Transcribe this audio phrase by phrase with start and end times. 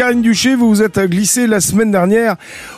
[0.00, 2.36] Karine Duché, vous vous êtes glissée la semaine dernière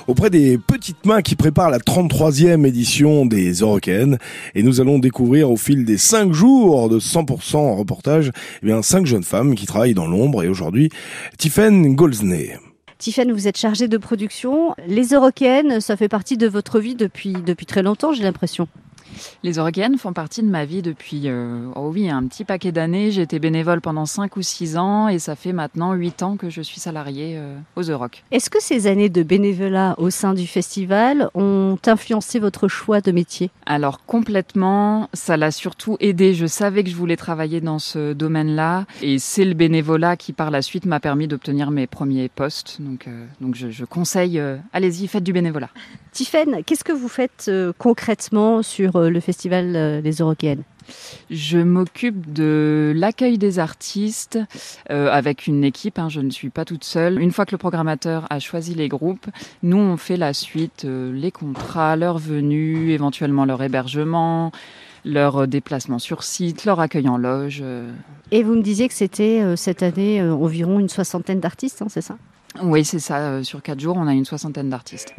[0.09, 4.19] auprès des petites mains qui préparent la 33e édition des Eurocaines.
[4.57, 9.07] Et nous allons découvrir au fil des 5 jours de 100% reportage, eh bien, 5
[9.07, 10.43] jeunes femmes qui travaillent dans l'ombre.
[10.43, 10.89] Et aujourd'hui,
[11.39, 12.59] Tiffen Golzney.
[12.99, 14.75] Tiffen, vous êtes chargée de production.
[14.89, 18.67] Les Eurocaines, ça fait partie de votre vie depuis, depuis très longtemps, j'ai l'impression.
[19.43, 23.11] Les Eurocaines font partie de ma vie depuis, euh, oh oui, un petit paquet d'années.
[23.11, 26.51] J'ai été bénévole pendant 5 ou 6 ans et ça fait maintenant 8 ans que
[26.51, 28.23] je suis salariée euh, aux Euroc.
[28.31, 33.13] Est-ce que ces années de bénévolat au sein du festival ont influencé votre choix de
[33.13, 33.51] métier?
[33.67, 36.35] Alors complètement, ça l'a surtout aidé.
[36.35, 40.51] Je savais que je voulais travailler dans ce domaine-là et c'est le bénévolat qui par
[40.51, 42.77] la suite m'a permis d'obtenir mes premiers postes.
[42.81, 44.41] Donc, euh, donc je, je conseille,
[44.73, 45.71] allez-y, faites du bénévolat.
[46.13, 50.63] Tiffaine, qu'est-ce que vous faites concrètement sur le festival euh, Les Eurocaines
[51.31, 54.39] je m'occupe de l'accueil des artistes
[54.91, 57.21] euh, avec une équipe, hein, je ne suis pas toute seule.
[57.21, 59.27] Une fois que le programmateur a choisi les groupes,
[59.63, 64.51] nous on fait la suite, euh, les contrats, leur venue, éventuellement leur hébergement,
[65.05, 67.63] leur déplacement sur site, leur accueil en loge.
[68.33, 72.17] Et vous me disiez que c'était cette année environ une soixantaine d'artistes, hein, c'est ça?
[72.61, 73.43] Oui, c'est ça.
[73.45, 75.15] sur quatre jours, on a une soixantaine d'artistes.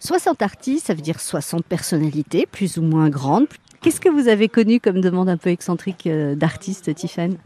[0.00, 3.46] 60 artistes, ça veut dire 60 personnalités, plus ou moins grandes.
[3.80, 7.38] Qu'est-ce que vous avez connu comme demande un peu excentrique euh, d'artistes, Tiffany?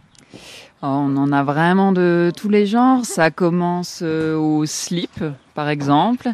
[0.85, 3.05] On en a vraiment de tous les genres.
[3.05, 5.23] Ça commence euh, au slip,
[5.55, 6.31] par exemple,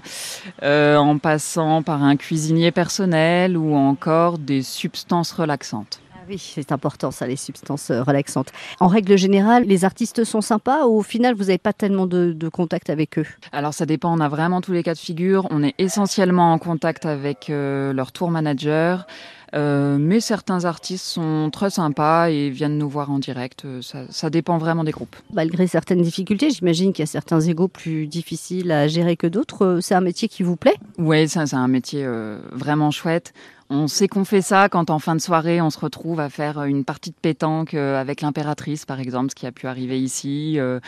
[0.63, 6.01] euh, en passant par un cuisinier personnel ou encore des substances relaxantes.
[6.29, 8.53] Oui, c'est important ça, les substances euh, relaxantes.
[8.81, 12.37] En règle générale, les artistes sont sympas ou au final, vous n'avez pas tellement de,
[12.53, 13.27] contact avec eux?
[13.53, 15.47] Alors ça dépend, on a vraiment tous les cas de figure.
[15.51, 19.07] On est essentiellement en contact avec euh, leur tour manager.
[19.55, 23.65] Euh, mais certains artistes sont très sympas et viennent nous voir en direct.
[23.81, 25.17] Ça, ça dépend vraiment des groupes.
[25.33, 29.79] Malgré certaines difficultés, j'imagine qu'il y a certains égaux plus difficiles à gérer que d'autres.
[29.81, 30.77] C'est un métier qui vous plaît?
[30.99, 32.07] Oui, c'est un métier
[32.53, 33.33] vraiment chouette.
[33.71, 36.63] On sait qu'on fait ça quand en fin de soirée, on se retrouve à faire
[36.65, 40.59] une partie de pétanque euh, avec l'impératrice, par exemple, ce qui a pu arriver ici.
[40.59, 40.81] Euh.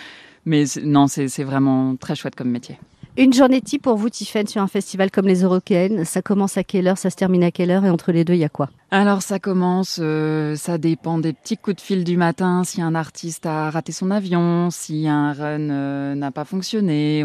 [0.46, 2.78] Mais non, c'est vraiment très chouette comme métier.
[3.20, 6.64] Une journée type pour vous, Tiffen, sur un festival comme les Eurocaines, ça commence à
[6.64, 8.48] quelle heure, ça se termine à quelle heure et entre les deux, il y a
[8.48, 8.70] quoi?
[8.90, 12.94] Alors ça commence, euh, ça dépend des petits coups de fil du matin, si un
[12.94, 17.22] artiste a raté son avion, si un run euh, n'a pas fonctionné.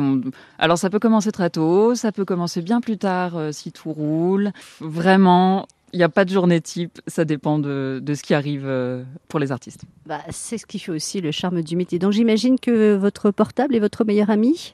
[0.59, 3.93] Alors ça peut commencer très tôt, ça peut commencer bien plus tard euh, si tout
[3.93, 4.51] roule.
[4.81, 8.69] Vraiment, il n'y a pas de journée type, ça dépend de, de ce qui arrive
[9.29, 9.85] pour les artistes.
[10.05, 11.99] Bah, c'est ce qui fait aussi le charme du métier.
[11.99, 14.73] Donc j'imagine que votre portable est votre meilleur ami?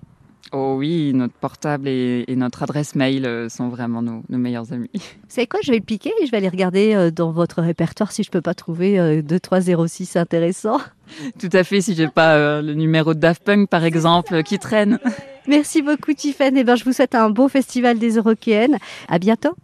[0.54, 4.90] Oh oui, notre portable et, notre adresse mail euh, sont vraiment nos, meilleurs amis.
[4.94, 7.62] Vous savez quoi, je vais le piquer et je vais aller regarder euh, dans votre
[7.62, 10.80] répertoire si je peux pas trouver 2306 euh, intéressant.
[11.40, 15.00] Tout à fait, si j'ai pas le numéro de Daft Punk par exemple qui traîne.
[15.48, 18.78] Merci beaucoup Tiffany, et eh ben, je vous souhaite un beau festival des Eurokéennes.
[19.08, 19.56] À bientôt.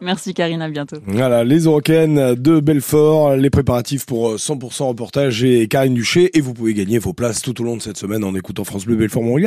[0.00, 0.96] Merci Karine, à bientôt.
[1.06, 6.36] Voilà, les Eurocaines de Belfort, les préparatifs pour 100% reportage et Karine Duché.
[6.36, 8.84] Et vous pouvez gagner vos places tout au long de cette semaine en écoutant France
[8.86, 9.44] Bleu Belfort Montréal.